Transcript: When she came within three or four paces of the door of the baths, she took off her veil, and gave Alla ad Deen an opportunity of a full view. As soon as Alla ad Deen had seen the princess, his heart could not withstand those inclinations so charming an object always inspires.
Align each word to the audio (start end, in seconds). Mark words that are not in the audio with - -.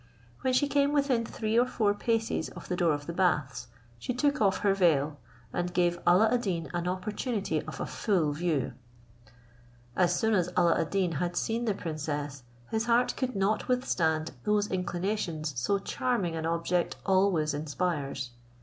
When 0.41 0.51
she 0.51 0.67
came 0.67 0.93
within 0.93 1.23
three 1.23 1.59
or 1.59 1.67
four 1.67 1.93
paces 1.93 2.49
of 2.49 2.67
the 2.67 2.75
door 2.75 2.91
of 2.93 3.05
the 3.05 3.13
baths, 3.13 3.67
she 3.99 4.15
took 4.15 4.41
off 4.41 4.57
her 4.65 4.73
veil, 4.73 5.19
and 5.53 5.71
gave 5.75 5.99
Alla 6.07 6.27
ad 6.33 6.41
Deen 6.41 6.71
an 6.73 6.87
opportunity 6.87 7.61
of 7.61 7.79
a 7.79 7.85
full 7.85 8.31
view. 8.31 8.73
As 9.95 10.15
soon 10.15 10.33
as 10.33 10.49
Alla 10.57 10.81
ad 10.81 10.89
Deen 10.89 11.11
had 11.11 11.37
seen 11.37 11.65
the 11.65 11.75
princess, 11.75 12.41
his 12.71 12.85
heart 12.87 13.13
could 13.15 13.35
not 13.35 13.67
withstand 13.67 14.31
those 14.43 14.65
inclinations 14.71 15.53
so 15.55 15.77
charming 15.77 16.35
an 16.35 16.47
object 16.47 16.95
always 17.05 17.53
inspires. 17.53 18.31